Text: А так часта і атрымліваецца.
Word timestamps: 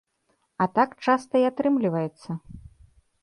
А 0.65 0.67
так 0.77 0.95
часта 1.09 1.33
і 1.43 1.45
атрымліваецца. 1.51 2.29